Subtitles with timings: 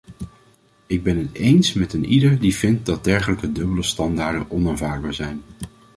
[0.85, 5.41] Ik ben het eens met eenieder die vindt dat dergelijke dubbele standaarden onaanvaardbaar zijn.